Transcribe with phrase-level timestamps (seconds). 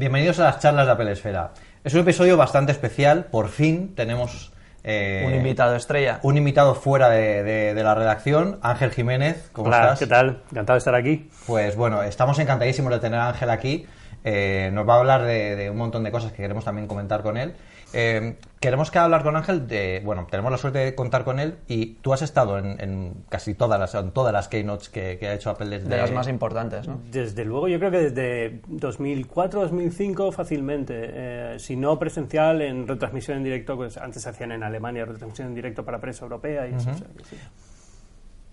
[0.00, 1.50] Bienvenidos a las charlas de Apple Esfera.
[1.84, 3.26] Es un episodio bastante especial.
[3.26, 4.50] Por fin tenemos
[4.82, 6.20] eh, Un invitado estrella.
[6.22, 9.50] un invitado fuera de, de- de la redacción, Ángel Jiménez.
[9.52, 9.98] ¿Cómo Hola, estás?
[9.98, 10.42] ¿qué tal?
[10.52, 11.28] Encantado de estar aquí.
[11.46, 13.86] Pues bueno, estamos encantadísimos de tener a Ángel aquí.
[14.24, 17.20] Eh, nos va a hablar de, de un montón de cosas que queremos también comentar
[17.20, 17.52] con él.
[17.92, 21.56] Eh, queremos que hablar con Ángel de, bueno, tenemos la suerte de contar con él
[21.66, 25.28] y tú has estado en, en casi todas las, en todas las keynotes que, que
[25.28, 27.00] ha hecho Apple desde De las más importantes, ¿no?
[27.10, 30.94] Desde luego, yo creo que desde 2004, 2005 fácilmente.
[30.98, 35.48] Eh, si no presencial, en retransmisión en directo, pues antes se hacían en Alemania retransmisión
[35.48, 36.90] en directo para prensa europea y eso.
[36.90, 37.36] o sea sí.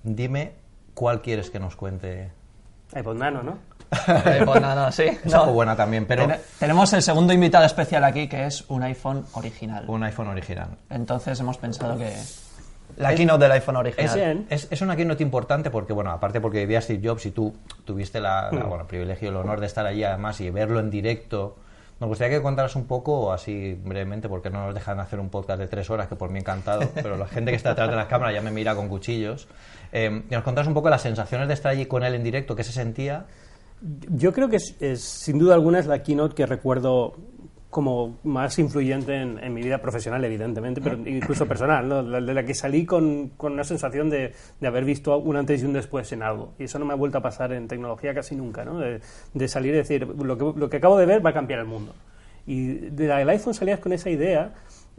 [0.04, 0.54] Dime
[0.94, 2.32] cuál quieres que nos cuente.
[2.96, 3.58] iPod Nano, ¿no?
[4.08, 5.06] Eh, pues nada, sí.
[5.26, 5.42] No.
[5.42, 9.26] algo buena también, pero Ten- Tenemos el segundo invitado especial aquí, que es un iPhone
[9.34, 9.86] original.
[9.88, 10.70] un iPhone original.
[10.90, 12.14] Entonces hemos pensado que
[12.98, 14.46] la keynote del iPhone original.
[14.50, 14.66] Es.
[14.66, 17.56] Es, es una keynote importante porque, bueno, aparte porque vivía Steve Jobs y tú
[17.86, 20.80] tuviste la, la- bueno, el privilegio y el honor de estar allí además y verlo
[20.80, 21.58] en directo.
[22.00, 25.60] Nos gustaría que contaras un poco, así brevemente, porque no nos dejan hacer un podcast
[25.60, 28.06] de tres horas, que por mí encantado, pero la gente que está detrás de las
[28.06, 29.48] cámaras ya me mira con cuchillos.
[29.92, 32.56] Eh, que nos contaras un poco las sensaciones de estar allí con él en directo,
[32.56, 33.26] qué se sentía.
[33.82, 37.16] Yo creo que es, es, sin duda alguna es la keynote que recuerdo
[37.70, 42.54] como más influyente en, en mi vida profesional, evidentemente, pero incluso personal, de la que
[42.56, 46.24] salí con, con una sensación de, de haber visto un antes y un después en
[46.24, 46.54] algo.
[46.58, 48.80] Y eso no me ha vuelto a pasar en tecnología casi nunca, ¿no?
[48.80, 49.02] De,
[49.34, 51.68] de salir y decir, lo que, lo que acabo de ver va a cambiar el
[51.68, 51.94] mundo.
[52.48, 54.54] Y de la- del iPhone salías con esa idea,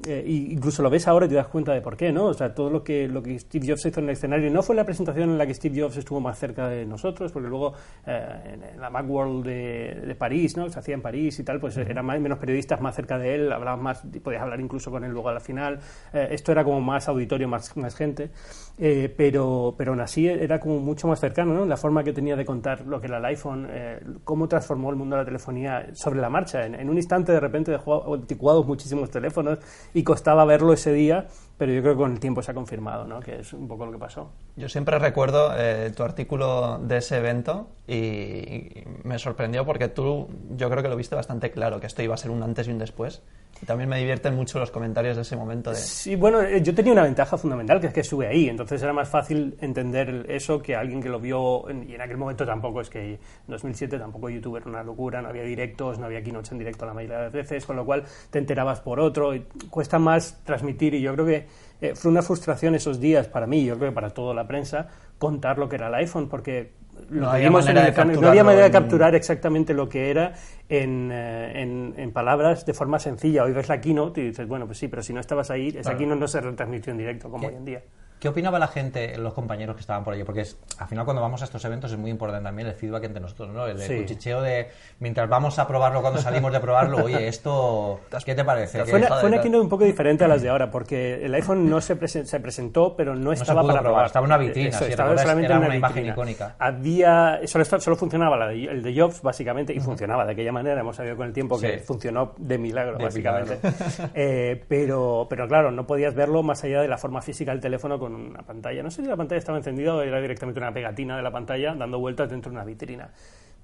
[0.07, 2.27] eh, incluso lo ves ahora y te das cuenta de por qué, ¿no?
[2.27, 4.77] O sea, todo lo que, lo que Steve Jobs hizo en el escenario no fue
[4.77, 7.75] la presentación en la que Steve Jobs estuvo más cerca de nosotros, porque luego
[8.07, 10.69] eh, en, la Macworld de, de París, ¿no?
[10.71, 13.53] Se hacía en París y tal, pues eran más, menos periodistas más cerca de él,
[13.53, 15.81] hablabas más, podías hablar incluso con él luego a la final.
[16.13, 18.31] Eh, esto era como más auditorio, más, más gente,
[18.79, 21.67] eh, pero, pero aún así era como mucho más cercano, ¿no?
[21.67, 24.97] La forma que tenía de contar lo que era el iPhone, eh, cómo transformó el
[24.97, 26.65] mundo de la telefonía sobre la marcha.
[26.65, 29.59] En, en un instante de repente dejó anticuados muchísimos teléfonos
[29.95, 31.29] y costaba verlo ese día,
[31.59, 33.21] pero yo creo que con el tiempo se ha confirmado, ¿no?
[33.21, 34.31] Que es un poco lo que pasó.
[34.57, 40.71] Yo siempre recuerdo eh, tu artículo de ese evento y, me sorprendió porque tú, yo
[40.71, 42.79] creo que lo viste bastante claro, que esto iba a ser un antes y un
[42.79, 43.23] después.
[43.61, 45.77] Y también me divierten mucho los comentarios de ese momento de...
[45.77, 48.93] Sí, bueno, eh, yo tenía una ventaja fundamental, que es que estuve ahí, entonces era
[48.93, 52.81] más fácil entender eso que alguien que lo vio, en- y en aquel momento tampoco,
[52.83, 53.19] es que en
[53.49, 56.95] 2007 tampoco YouTube era una locura, no había directos, no había keynotes en directo la
[56.95, 60.95] mayoría de las veces, con lo cual te enterabas por otro, y cuesta más transmitir,
[60.95, 61.48] y yo creo que
[61.81, 64.89] eh, fue una frustración esos días para mí, yo creo que para toda la prensa,
[65.19, 66.73] contar lo que era el iPhone, porque
[67.11, 70.35] lo No había manera el de no había manera de capturar exactamente lo que era
[70.69, 73.45] en, eh, en- en palabras de forma sencilla.
[73.45, 75.83] Hoy ves la keynote y dices, bueno, pues sí, pero si no estabas ahí, esa
[75.83, 75.99] Claro.
[75.99, 77.83] keynote no se retransmitió en directo como hoy en día.
[78.21, 80.25] ¿Qué opinaba la gente, los compañeros que estaban por allí?
[80.25, 83.05] Porque es, al final cuando vamos a estos eventos es muy importante también el feedback
[83.05, 83.67] entre nosotros, ¿no?
[83.67, 83.97] El, el Sí.
[83.97, 84.69] cuchicheo de,
[84.99, 88.85] mientras vamos a probarlo, cuando salimos de probarlo, oye, esto, ¿qué te parece?
[88.85, 91.33] Fue una, ¿Qué- fue una keynote un poco diferente a las de ahora, porque el
[91.35, 94.07] iPhone no se, presen- se presentó, pero no, estaba para probar, probar.
[94.07, 96.57] estaba en una vitrina, Eso, si estaba solamente era una, una imagen icónica.
[96.59, 100.81] Había, solo, solo funcionaba la de- el de Jobs, básicamente, y funcionaba de aquella manera.
[100.81, 101.85] Hemos sabido con el tiempo que Sí.
[101.85, 103.59] funcionó de milagro, De básicamente.
[104.15, 107.99] Eh, pero, pero claro, no podías verlo más allá de la forma física del teléfono
[107.99, 108.83] con una pantalla.
[108.83, 111.75] No sé si la pantalla estaba encendida o era directamente una pegatina de la pantalla
[111.75, 113.11] dando vueltas dentro de una vitrina.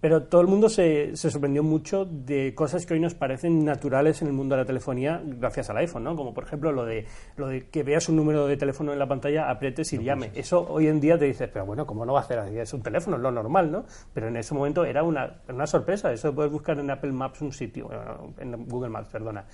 [0.04, 4.20] Pero todo el mundo se, se sorprendió mucho de cosas que hoy nos parecen naturales
[4.20, 6.14] en el mundo de la telefonía gracias al iPhone, ¿no?
[6.14, 7.06] Como por ejemplo lo de,
[7.38, 10.30] lo de que veas un número de teléfono en la pantalla, aprietes y llame.
[10.34, 12.58] Eso hoy en día te dices, pero bueno, ¿cómo no va a hacer así?
[12.58, 13.86] Es un teléfono, es lo normal, ¿no?
[14.12, 16.12] Pero en ese momento era una, una sorpresa.
[16.12, 19.46] Eso puedes buscar en Apple Maps un sitio, eh, en Google Maps, perdona.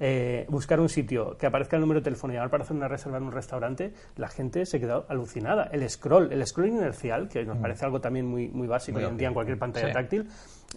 [0.00, 2.88] Eh, buscar un sitio que aparezca el número de teléfono y llamar para hacer una
[2.88, 5.68] reserva en un restaurante, la gente se quedó alucinada.
[5.70, 9.10] El scroll, el scroll inercial, que nos parece algo también muy, muy básico Muy hoy
[9.10, 9.97] en día en cualquier pantalla Sí.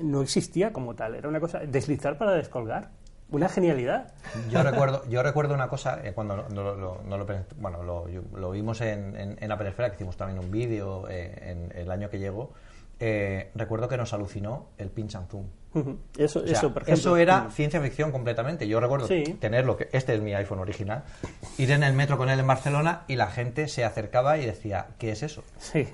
[0.02, 1.16] No existía como tal.
[1.16, 2.90] Era una cosa, deslizar para descolgar.
[3.30, 4.14] Una genialidad.
[4.50, 7.26] Yo recuerdo, yo recuerdo una cosa, eh, cuando no lo
[7.58, 11.90] bueno, lo, vimos en, en, Apple Esfera, que hicimos también un vídeo eh, en el
[11.92, 12.52] año que llegó,
[13.00, 15.46] eh, recuerdo que nos alucinó el pinch and zoom.
[16.18, 16.94] Eso, O sea, eso, por ejemplo.
[17.00, 17.52] eso era Mm.
[17.52, 18.68] ciencia ficción completamente.
[18.68, 19.24] Yo recuerdo Sí.
[19.40, 21.04] tenerlo, que este es mi iPhone original,
[21.58, 24.88] ir en el metro con él en Barcelona y la gente se acercaba y decía,
[25.00, 25.44] ¿qué es eso?
[25.58, 25.86] Sí.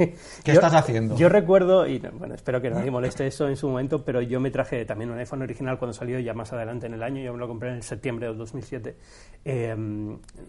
[0.43, 1.15] ¿Qué estás haciendo?
[1.15, 4.39] Yo recuerdo, y no, bueno, espero que nadie moleste eso en su momento, pero yo
[4.39, 7.31] me traje también un iPhone original cuando salió ya más adelante en el año, yo
[7.33, 8.95] me lo compré en septiembre del 2007.
[9.45, 9.75] Eh,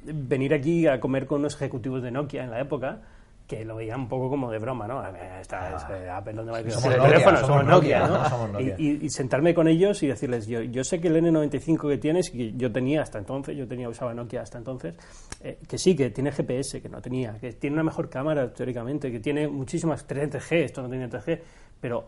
[0.04, 3.02] venir aquí a comer con unos ejecutivos de Nokia en la época
[3.48, 5.02] que lo veían un poco como de broma, ¿no?
[5.40, 7.38] Esta es eh, Apple, ¿dónde va a ir Somos el Nokia, teléfono?
[7.38, 8.22] somos Nokia, Nokia, ¿no?
[8.22, 8.28] ¿no?
[8.28, 8.74] Somos Nokia.
[8.78, 11.96] Y, y- y sentarme con ellos y decirles, yo, yo sé que el N95 que
[11.96, 14.94] tienes, que yo tenía hasta entonces, yo tenía usaba Nokia hasta entonces,
[15.42, 19.10] eh, que sí, que tiene GPS, que no tenía, que tiene una mejor cámara teóricamente,
[19.10, 21.40] que tiene muchísimas 3G, esto no tenía 3G,
[21.80, 22.04] pero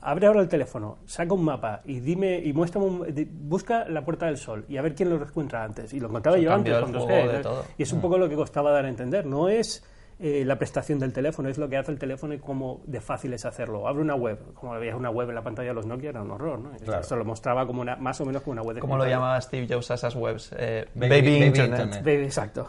[0.00, 4.02] abre ahora el teléfono, saca un mapa y dime y muéstrame un- di- busca la
[4.06, 5.92] Puerta del Sol y a ver quién lo encuentra antes.
[5.92, 7.40] Y lo encontraba yo antes con 2G, juego de ¿no?
[7.42, 7.64] todo.
[7.76, 9.26] Y es un poco lo que costaba dar a entender.
[9.26, 9.84] No es
[10.20, 13.32] eh, la prestación del teléfono, es lo que hace el teléfono y cómo de fácil
[13.34, 13.86] es hacerlo.
[13.86, 16.30] Abre una web, como veías una web en la pantalla de los Nokia era un
[16.32, 16.70] horror, ¿no?
[16.84, 17.00] Claro.
[17.02, 19.40] Esto lo mostraba como una, más o menos como una web de ¿Cómo lo llamaba
[19.40, 20.50] Steve Jobs a esas webs?
[20.58, 21.80] Eh, Baby- baby, baby Internet.
[21.80, 22.04] Internet.
[22.04, 22.66] Baby, Exacto.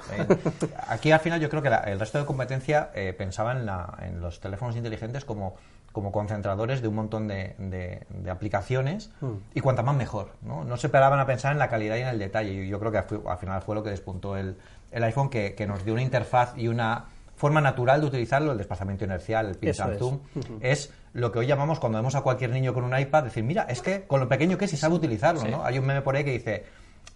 [0.87, 3.97] Aquí al final yo creo que la- el resto de competencia eh, pensaba en, la-
[4.01, 5.55] en los teléfonos inteligentes como,
[5.91, 9.11] como concentradores de un montón de, de- de aplicaciones
[9.53, 10.33] y cuanta más mejor.
[10.41, 10.63] ¿no?
[10.63, 12.51] no se paraban a pensar en la calidad y en el detalle.
[12.65, 14.55] Y yo creo que fue- al final fue lo que despuntó el,
[14.91, 17.05] el iPhone, que, que nos dio una interfaz y una
[17.39, 20.00] forma natural de utilizarlo, el desplazamiento inercial, el pinch Eso and es.
[20.00, 20.19] zoom,
[20.59, 23.63] es lo que hoy llamamos cuando vemos a cualquier niño con un iPad, decir, mira,
[23.63, 25.63] es que con lo pequeño que es y sabe utilizarlo, ¿no?
[25.63, 26.65] Hay un meme por ahí que dice,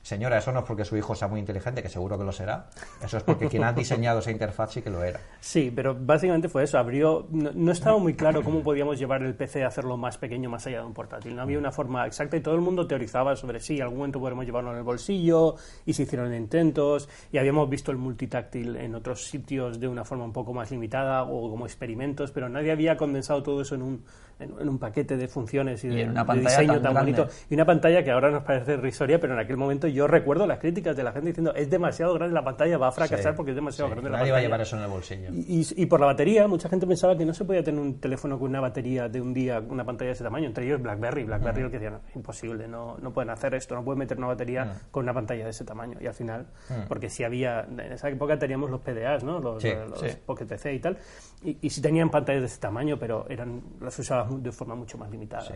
[0.04, 2.68] señora, eso no es porque su hijo sea muy inteligente, que seguro que lo será,
[3.04, 5.20] eso es porque quien ha diseñado esa interfaz sí que lo era.
[5.40, 6.78] Sí, pero básicamente fue eso.
[6.78, 10.68] Abrió, no, estaba muy claro cómo podíamos llevar el PC a hacerlo más pequeño, más
[10.68, 11.36] allá de un portátil.
[11.36, 14.46] No había una forma exacta y todo el mundo teorizaba sobre sí, algún momento podremos
[14.46, 15.56] llevarlo en el bolsillo
[15.86, 20.26] y se hicieron intentos y habíamos visto el multitáctil en otros sitios de una forma
[20.26, 24.04] un poco más limitada o como experimentos, pero nadie había condensado todo eso en un,
[24.44, 26.94] en, en un paquete de funciones y, Y de, una de pantalla diseño tan tan,
[26.94, 27.28] bonito.
[27.50, 30.60] Y una pantalla que ahora nos parece risoria, pero en aquel momento yo recuerdo las
[30.60, 33.52] críticas de la gente diciendo es demasiado grande la pantalla, va a fracasar Sí, porque
[33.52, 34.48] es demasiado sí, grande la Nadie va a pantalla.
[34.48, 35.30] llevar eso en el bolsillo.
[35.32, 38.00] Y, y- y por la batería, mucha gente pensaba que no se podía tener un
[38.00, 41.24] teléfono con una batería de un día, una pantalla de ese tamaño, entre ellos BlackBerry.
[41.24, 44.74] BlackBerry lo que decían, imposible, no, no pueden hacer esto, no pueden meter una batería
[44.92, 45.98] con una pantalla de ese tamaño.
[46.02, 46.46] Y al final,
[46.88, 49.40] porque si había, en esa época teníamos los PDAs, ¿no?
[49.40, 50.04] los, Sí, los.
[50.26, 50.98] Pocket PC y tal,
[51.44, 54.76] y, y sí tenían pantallas de ese tamaño, pero eran las usabas mu- de forma
[54.76, 55.44] mucho más limitada.
[55.44, 55.54] Sí.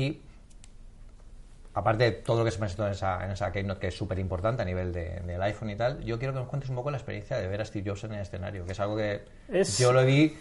[0.00, 0.20] Y
[1.74, 4.18] aparte de todo lo que se presentó en esa, en esa Keynote, que es súper
[4.18, 6.90] importante a nivel de- del iPhone y tal, yo quiero que nos cuentes un poco
[6.90, 9.78] la experiencia de ver a Steve Jobs en el escenario, que es algo que Es-
[9.78, 10.36] yo lo vi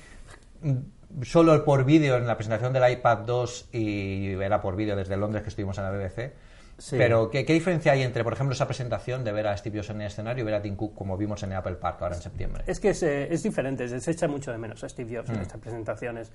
[0.62, 5.16] mm, solo por vídeo en la presentación del iPad 2 y era por vídeo desde
[5.16, 6.34] Londres que estuvimos en la BBC.
[6.80, 6.96] Sí.
[6.98, 9.90] Pero, ¿qué, ¿qué diferencia hay entre, por ejemplo, esa presentación de ver a Steve Jobs
[9.92, 12.16] en el escenario y ver a Tim Cook como vimos en el Apple Park ahora
[12.16, 12.64] en septiembre?
[12.68, 15.30] Es que es, eh, es diferente, se se echa mucho de menos a Steve Jobs
[15.30, 15.34] Mm.
[15.36, 16.32] en estas presentaciones.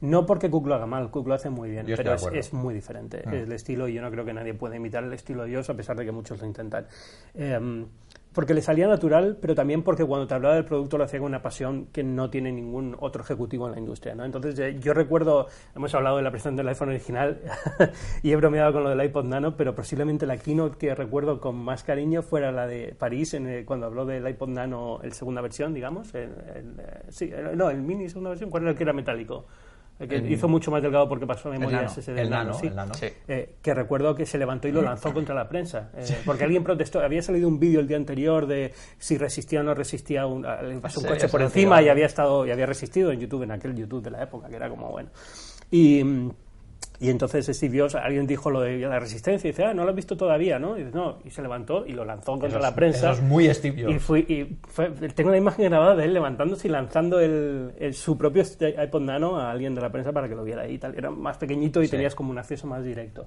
[0.00, 2.52] No porque Cook lo haga mal, Cook lo hace muy bien, Yo pero es.
[2.52, 2.56] Mm.
[2.56, 5.54] muy diferente el estilo y yo no creo que nadie pueda imitar el estilo de
[5.56, 6.86] Jobs a pesar de que muchos lo intentan.
[7.34, 7.86] Em,
[8.32, 11.26] porque le salía natural, pero también porque cuando te hablaba del producto lo hacía con
[11.26, 14.14] una pasión que no tiene ningún otro ejecutivo en la industria.
[14.14, 14.24] ¿no?
[14.24, 17.40] Entonces eh, yo recuerdo, hemos hablado de la presentación del iPhone original
[18.22, 21.56] y he bromeado con lo del iPod Nano, pero posiblemente la keynote que recuerdo con
[21.56, 25.40] más cariño fuera la de París, en el- cuando habló del iPod Nano, el segunda
[25.40, 26.14] versión, digamos.
[26.14, 28.92] el- el, eh, sí, el- no, el mini segunda versión, ¿cuál era el que era
[28.92, 29.46] metálico?
[29.98, 32.18] El que hizo mucho más delgado porque pasó a memoria nano, SSD.
[32.18, 32.68] el nano, sí.
[32.68, 32.94] el nano.
[32.94, 33.06] Sí.
[33.26, 35.90] Eh, que recuerdo que se levantó y lo lanzó contra la prensa.
[35.96, 37.00] eh, porque alguien protestó.
[37.00, 40.78] Había salido un vídeo el día anterior de si resistía o no resistía un, le
[40.78, 43.74] pasó un coche por encima y había estado y había resistido en YouTube, en aquel
[43.74, 45.10] YouTube de la época, que era como bueno.
[45.70, 46.04] Y.
[47.00, 49.90] y entonces Steve Jobs, alguien dijo lo de la resistencia y dice, ah, no lo
[49.90, 50.76] has visto todavía, ¿no?
[50.76, 53.10] Y dice, no, y se levantó y lo lanzó contra la prensa.
[53.12, 53.94] eso es muy Steve Jobs.
[53.94, 57.94] Y, fui, y fue- tengo una imagen grabada de él levantándose y lanzando el, el-
[57.94, 60.96] su propio iPod Nano a alguien de la prensa para que lo viera ahí tal.
[60.96, 63.26] Era más pequeñito y tenías como un acceso más directo.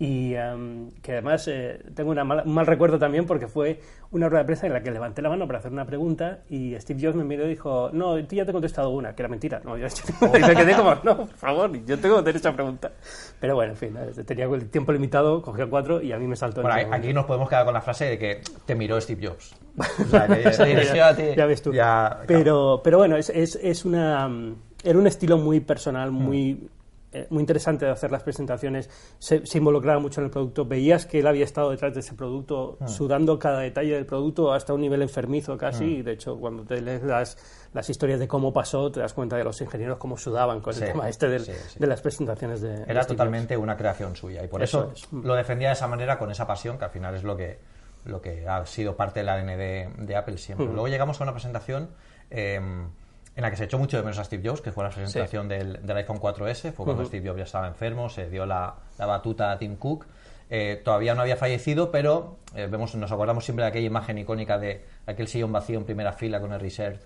[0.00, 3.80] Y em, que además eh, tengo una mala- un mal recuerdo también porque fue
[4.12, 6.76] una rueda de prensa en la que levanté la mano para hacer una pregunta y
[6.78, 9.28] Steve Jobs me miró y dijo, no, tú ya te he contestado una, que era
[9.28, 9.60] mentira.
[9.64, 9.86] No, yo,
[10.36, 12.92] y me quedé como, no, por favor, yo tengo derecho a preguntar.
[13.40, 16.34] Pero bueno, en fin, eh, tenía el tiempo limitado, cogí cuatro y a mí me
[16.36, 16.62] saltó.
[16.62, 19.54] Bueno, el aquí nos podemos quedar con la frase de que te miró Steve Jobs.
[20.00, 21.22] O sea, que- Se dirigió a ti.
[21.36, 21.72] ya ves tú.
[21.72, 24.28] Ya, pero, pero bueno, es, es, es una,
[24.82, 26.14] era un estilo muy personal, Mm.
[26.14, 26.68] muy,
[27.30, 28.90] muy interesante de hacer las presentaciones.
[29.18, 30.64] Se, se involucraba mucho en el producto.
[30.66, 32.88] Veías que él había estado detrás de ese producto, Mm.
[32.88, 35.84] sudando cada detalle del producto hasta un nivel enfermizo casi.
[35.98, 37.36] Y de hecho, cuando te lees las,
[37.72, 40.82] las historias de cómo pasó, te das cuenta de los ingenieros cómo sudaban con Sí,
[40.84, 41.78] el tema este del- sí, sí.
[41.78, 42.82] de las presentaciones de.
[42.82, 43.06] Era Jobs.
[43.08, 45.24] totalmente una creación suya y por eso, Eso es.
[45.24, 47.58] lo defendía de esa manera con esa pasión que al final es lo que,
[48.04, 50.66] lo que ha sido parte del ADN de, de Apple siempre.
[50.66, 51.88] Luego llegamos a una presentación
[52.30, 52.60] eh,
[53.38, 55.46] en la que se echó mucho de menos a Steve Jobs, que fue la presentación
[55.46, 59.06] del, del iPhone 4S, fue cuando Steve Jobs ya estaba enfermo, se dio la, la
[59.06, 60.06] batuta a Tim Cook.
[60.50, 64.58] Eh, todavía no había fallecido, pero eh, vemos, nos acordamos siempre de aquella imagen icónica
[64.58, 66.98] de aquel sillón vacío en primera fila con el research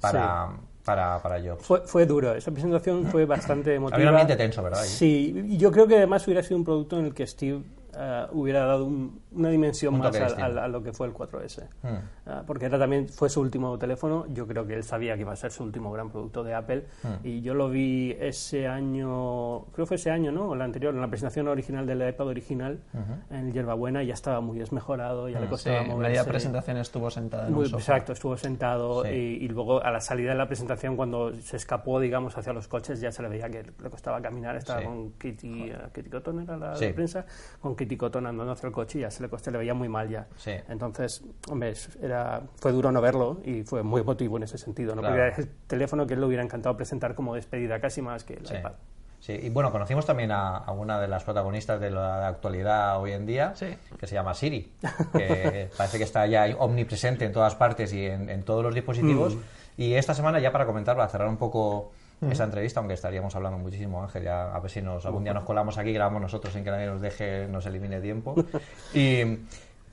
[0.00, 0.50] para,
[0.84, 1.66] para, para Jobs.
[1.66, 3.96] Fue, fue duro, esa presentación fue bastante emotiva.
[3.96, 4.84] Había un ambiente tenso, ¿verdad?
[4.84, 7.64] Sí, y yo creo que además hubiera sido un producto en el que Steve
[7.98, 11.12] eh, hubiera dado un- una dimensión Un más a, a- a lo que fue el
[11.12, 11.64] 4S.
[11.82, 11.88] Mm.
[12.26, 14.26] Ah, porque era también fue su último teléfono.
[14.32, 16.86] Yo creo que él sabía que iba a ser su último gran producto de Apple.
[17.02, 17.26] Mm.
[17.26, 20.48] Y yo lo vi ese año, creo que fue ese año, ¿no?
[20.50, 22.78] O el anterior, en la presentación original del iPad original,
[23.30, 26.08] en Hierbabuena, ya estaba muy desmejorado, ya le Sí, costaba en moverse.
[26.10, 27.80] media presentación estuvo sentada en Muy- un sofá.
[27.82, 29.10] exacto, estuvo sentado Sí.
[29.10, 32.68] y, y luego a la salida de la presentación, cuando se escapó, digamos, hacia los
[32.68, 34.56] coches, ya se le veía que le costaba caminar.
[34.56, 34.86] Estaba Sí.
[34.86, 36.86] con Kitty, eh, Kitty Cotton, era la Sí.
[36.86, 37.26] de prensa,
[37.60, 39.88] con Kitty Cotton andando hacia el coche y ya se le, costó, le veía muy
[39.88, 40.26] mal ya.
[40.36, 40.52] Sí.
[40.68, 45.02] Entonces, hombre, era, fue duro no verlo y fue muy emotivo en ese sentido, ¿no?
[45.02, 45.14] Claro.
[45.16, 48.34] Porque era el teléfono que él le hubiera encantado presentar como despedida casi más que
[48.34, 48.54] el Sí.
[48.56, 48.72] iPad.
[49.20, 53.12] Sí, y bueno, conocimos también a, a una de las protagonistas de la actualidad hoy
[53.12, 53.74] en día, Sí.
[53.98, 54.70] que se llama Siri,
[55.14, 59.36] que parece que está ya omnipresente en todas partes y en, en todos los dispositivos.
[59.78, 61.92] Y esta semana, ya para comentar, para cerrar un poco
[62.30, 65.44] esa entrevista, aunque estaríamos hablando muchísimo, Ángel, ya a ver si nos, algún día nos
[65.44, 68.34] colamos aquí, grabamos nosotros sin que nadie nos deje, nos elimine tiempo.
[68.92, 69.22] Y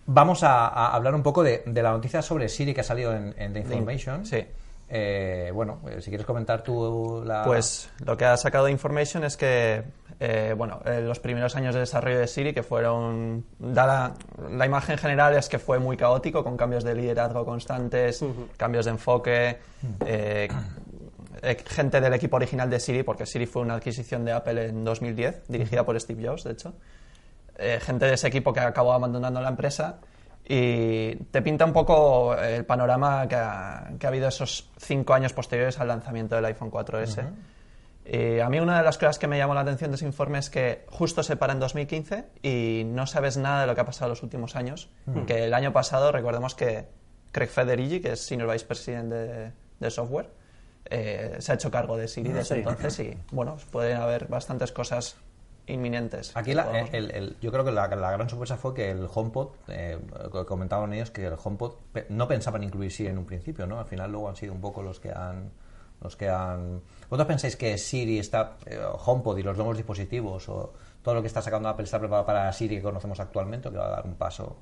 [0.05, 3.13] vamos a, a hablar un poco de, de la noticia sobre Siri que ha salido
[3.15, 4.25] en, en The Information.
[4.25, 4.45] sí.
[4.93, 7.43] Eh, bueno, eh, si quieres comentar tú la...
[7.45, 9.85] Pues lo que ha sacado de Information es que,
[10.19, 13.45] eh, bueno, eh, los primeros años de desarrollo de Siri, que fueron.
[13.57, 14.13] Da la,
[14.49, 18.21] la imagen general es que fue muy caótico, con cambios de liderazgo constantes,
[18.57, 19.59] cambios de enfoque,
[20.05, 20.49] eh,
[21.67, 25.43] gente del equipo original de Siri, porque Siri fue una adquisición de Apple en 2010,
[25.47, 26.73] dirigida por Steve Jobs, de hecho.
[27.57, 29.99] Eh, gente de ese equipo que acabó abandonando la empresa
[30.47, 35.33] y te pinta un poco el panorama que ha, que ha habido esos cinco años
[35.33, 37.29] posteriores al lanzamiento del iPhone 4S.
[38.03, 40.39] Y a mí una de las cosas que me llamó la atención de ese informe
[40.39, 43.85] es que justo se para en 2015 y no sabes nada de lo que ha
[43.85, 44.89] pasado en los últimos años.
[45.27, 46.87] Que el año pasado, recordemos que
[47.31, 50.29] Craig Federighi, que es Senior Vice President de, de software,
[50.85, 52.59] eh, se ha hecho cargo de Siri desde Sí.
[52.61, 55.15] entonces y bueno, pueden haber bastantes cosas
[55.67, 56.35] inminentes.
[56.35, 59.49] Aquí la- el- el- yo creo que la, la gran sorpresa fue que el HomePod,
[59.69, 59.99] eh,
[60.31, 63.79] co- comentaban ellos que el HomePod pe- no pensaban incluir Siri en un principio, ¿no?
[63.79, 65.51] Al final luego han sido un poco los que han...
[66.01, 66.81] Los que han...
[67.09, 70.73] ¿Vosotros pensáis que Siri está, eh, HomePod y los nuevos dispositivos o
[71.03, 73.77] todo lo que está sacando Apple está preparado para Siri que conocemos actualmente o que
[73.77, 74.57] va a dar un paso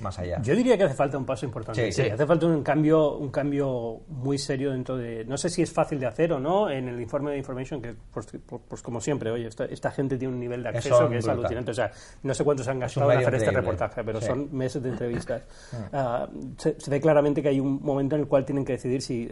[0.00, 0.40] más allá?
[0.42, 1.90] Yo diría que hace falta un paso importante.
[1.92, 2.08] Sí, sí.
[2.10, 5.24] Hace falta un cambio, un cambio muy serio dentro de.
[5.24, 6.70] No sé si es fácil de hacer o no.
[6.70, 8.26] En el informe de Information, que pues,
[8.68, 11.40] pues- como siempre, oye, esta, esta gente tiene un nivel de acceso que es brutal.
[11.40, 11.70] alucinante.
[11.70, 11.90] O sea,
[12.22, 13.60] no sé cuántos han gastado en hacer este increíble.
[13.60, 14.26] reportaje, pero Sí.
[14.26, 15.42] son meses de entrevistas.
[15.92, 19.00] Ah, se, se ve claramente que hay un momento en el cual tienen que decidir
[19.02, 19.28] si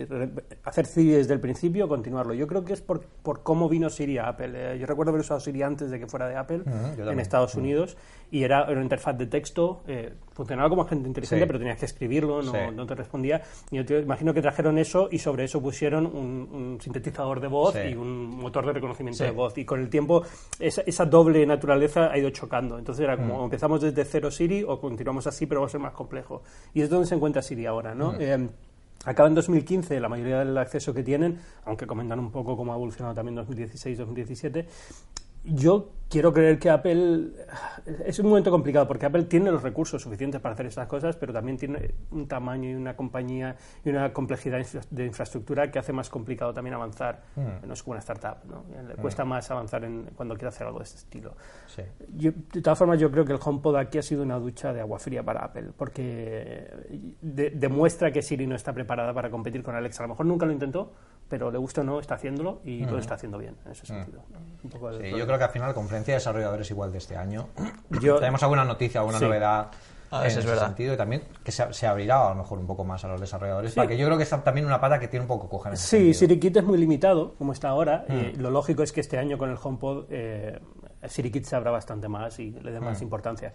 [0.64, 2.34] hacer Siri desde el principio o continuarlo.
[2.34, 4.52] Yo creo que es por, por cómo vino Siri a Apple.
[4.74, 7.20] Eh, yo recuerdo haber usado Siri antes de que fuera de Apple Ujú, yo en.
[7.20, 7.96] Estados Unidos
[8.30, 9.82] y era una interfaz de texto.
[9.86, 11.46] eh, funcionaba como agente inteligente, Sí.
[11.46, 12.58] pero tenías que escribirlo, no, Sí.
[12.74, 13.40] no te respondía.
[13.70, 17.48] Y yo te imagino que trajeron eso y sobre eso pusieron un, un sintetizador de
[17.48, 17.80] voz Sí.
[17.90, 19.56] y un motor de reconocimiento de voz.
[19.56, 20.22] Y con el tiempo
[20.60, 22.78] esa, esa doble naturaleza ha ido chocando.
[22.78, 25.92] Entonces era como empezamos desde cero Siri o continuamos así, pero va a ser más
[25.94, 26.42] complejo.
[26.74, 28.14] Y es donde se encuentra Siri ahora, ¿no?
[28.20, 28.48] Eh,
[29.04, 32.76] Acaba en 2015 la mayoría del acceso que tienen, aunque comentan un poco cómo ha
[32.76, 34.66] evolucionado también 2016-2017.
[35.46, 37.30] Yo quiero creer que Apple
[38.04, 41.32] es un momento complicado porque Apple tiene los recursos suficientes para hacer estas cosas, pero
[41.32, 46.08] también tiene un tamaño y una compañía y una complejidad de infraestructura que hace más
[46.08, 47.22] complicado también avanzar.
[47.66, 48.64] No es como una startup, ¿no?
[48.88, 51.34] Le cuesta más avanzar en, cuando quiere hacer algo de este estilo.
[51.66, 51.82] Sí.
[52.16, 54.80] Yo, de todas formas, yo creo que el HomePod aquí ha sido una ducha de
[54.80, 56.70] agua fría para Apple, porque
[57.20, 60.04] de- demuestra que Siri no está preparada para competir con Alexa.
[60.04, 60.92] A lo mejor nunca lo intentó,
[61.28, 64.22] pero le gusta o no, está haciéndolo y lo está haciendo bien en ese sentido.
[64.62, 65.18] Un poco Sí, problema.
[65.18, 67.48] yo creo que al final, conferencia de desarrolladores igual de este año,
[68.00, 69.24] Yo- tenemos alguna noticia, alguna Sí.
[69.24, 69.68] novedad
[70.12, 70.66] Ah, en es ese verdad.
[70.66, 73.20] sentido y también que se, se abrirá a lo mejor un poco más a los
[73.20, 75.74] desarrolladores, porque yo creo que está también una pata que tiene un poco coja en
[75.74, 76.14] ese Sí.
[76.14, 78.04] SiriKit es muy limitado, como está ahora.
[78.08, 78.12] Mm.
[78.14, 80.60] y lo lógico es que este año con el HomePod eh,
[81.08, 83.52] SiriKit se abra bastante más y le dé más importancia.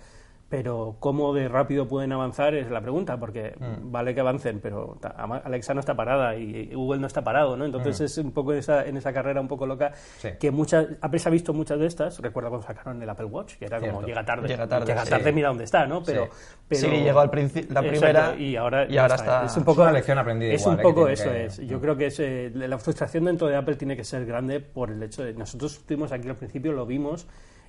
[0.52, 3.90] Pero cómo de rápido pueden avanzar es la pregunta, porque Mm.
[3.90, 4.98] vale que avancen, pero
[5.46, 7.64] Alexa no está parada y Google no está parado, ¿no?
[7.64, 9.94] Entonces es un poco en esa, en esa carrera un poco loca Mm.
[10.20, 10.30] Sí.
[10.38, 12.20] que muchas Apple se ha visto muchas de estas.
[12.20, 15.10] Recuerda cuando sacaron el Apple Watch, que era como llega tarde, Llega tarde, llega sí.
[15.10, 16.04] tarde, mira dónde está, ¿no?
[16.04, 16.32] Pero, Sí.
[16.68, 17.32] pero- Siri llegó al
[17.70, 20.62] la primera y ahora, y ahora está- Es un es poco una lección aprendida Es
[20.64, 20.84] igual, un ¿eh?
[20.84, 21.58] poco eso que- es.
[21.66, 24.92] Yo creo que es, eh, la frustración dentro de Apple tiene que ser grande por
[24.92, 27.26] el hecho de nosotros estuvimos aquí al principio, lo vimos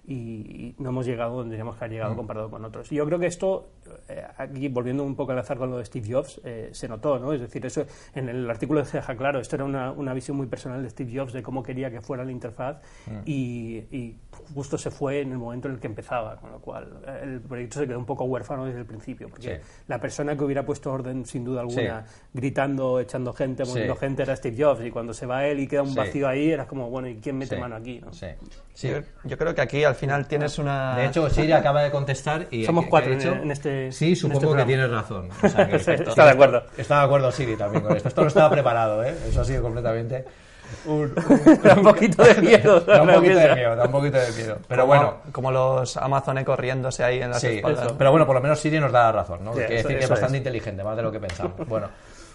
[0.06, 1.94] y, no hemos llegado donde teníamos que haber Mm.
[1.94, 2.90] llegado comparado con otros.
[2.90, 3.68] Yo creo que esto,
[4.08, 7.18] eh, aquí volviendo un poco al azar con lo de Steve Jobs, eh, se notó,
[7.18, 7.32] ¿no?
[7.32, 10.82] Es decir, eso en el artículo deja claro, esto era una, una visión muy personal
[10.82, 13.18] de Steve Jobs de cómo quería que fuera la interfaz Mm.
[13.26, 14.16] y, y
[14.54, 17.40] justo se fue en el momento en el que empezaba, con lo cual eh, el
[17.40, 19.62] proyecto se quedó un poco huérfano desde el principio, porque Sí.
[19.88, 24.00] la persona que hubiera puesto orden, sin duda alguna, gritando, echando gente, moviendo Sí.
[24.00, 25.96] gente, era Steve Jobs, y cuando se va él y queda un Sí.
[25.96, 28.00] vacío ahí, era como, bueno, ¿y quién mete Sí, mano aquí?
[28.00, 28.12] no?
[28.12, 28.26] Sí.
[28.74, 28.88] Sí.
[28.88, 30.96] Yo, yo creo que aquí al final tienes una...
[30.96, 32.64] De hecho, Siri acaba de contestar y...
[32.64, 35.28] Somos ¿qué- cuatro en- este- Sí, en supongo este que tienes razón.
[35.42, 36.62] O sea, que- Sí, está de acuerdo.
[36.76, 38.08] Está de acuerdo Siri también con esto.
[38.08, 39.14] Esto no estaba preparado, ¿eh?
[39.28, 40.24] Eso ha sido completamente...
[40.86, 41.14] Un,
[41.62, 42.80] Da un poquito de miedo.
[42.80, 44.58] da un poquito de miedo, da un poquito de miedo.
[44.68, 47.92] Pero como, bueno, Como los Amazon corriéndose ahí en las Sí, espaldas.
[47.98, 49.52] pero bueno, por lo menos Siri nos da la razón, ¿no?
[49.52, 50.40] Sí, Quiere eso- decir que es bastante es.
[50.40, 51.54] inteligente, más de lo que pensamos.
[51.68, 51.88] Bueno,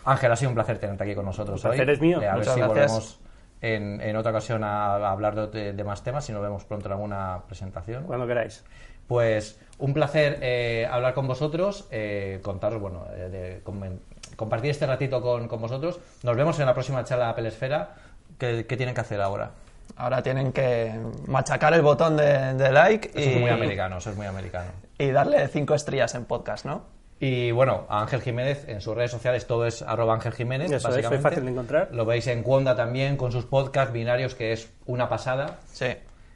[0.05, 1.77] Ángel, ha sido un placer tenerte aquí con nosotros El hoy.
[1.77, 2.21] placer es mío.
[2.21, 2.67] Eh, a ver si gracias.
[2.67, 3.19] volvemos
[3.61, 6.85] en, en otra ocasión a, a hablar de, de más temas y nos vemos pronto
[6.87, 8.03] en alguna presentación.
[8.05, 8.63] Cuando queráis.
[9.07, 13.97] Pues un placer eh, hablar con vosotros, eh, contaros, bueno, eh, de-
[14.35, 15.99] compartir este ratito con, con vosotros.
[16.23, 17.89] Nos vemos en la próxima charla de Apple Esfera.
[18.37, 19.51] ¿Qué, qué tienen que hacer ahora?
[19.95, 20.93] Ahora tienen que
[21.27, 24.69] machacar el botón de, de like Eso es y, muy americano, eso es muy americano.
[24.97, 26.83] y darle cinco estrellas en podcast, ¿no?
[27.19, 30.67] Y bueno, a Ángel Jiménez en sus redes sociales todo es arroba Ángel Jiménez.
[30.67, 31.15] Eso es, básicamente.
[31.15, 31.89] es fácil de encontrar.
[31.91, 35.57] Lo veis en Cuonda también con sus podcasts binarios, que es una pasada.
[35.73, 35.87] Sí.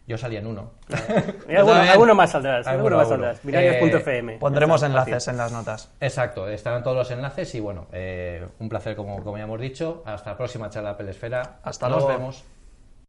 [0.08, 0.72] Yo salí en uno.
[1.48, 2.68] Y alguno, más saldrás.
[2.68, 3.44] Alguno, Alguno más.
[3.44, 4.38] Binarios.fm.
[4.40, 5.90] Pondremos enlaces en las notas.
[6.00, 10.04] Exacto, estarán todos los enlaces y bueno, eh, un placer como, como ya hemos dicho.
[10.06, 11.60] Hasta la próxima charla Pelesfera.
[11.64, 12.18] Hasta Nos luego.
[12.18, 12.44] vemos.